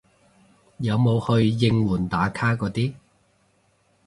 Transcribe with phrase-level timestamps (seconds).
[0.79, 2.95] 有冇去應援打卡嗰啲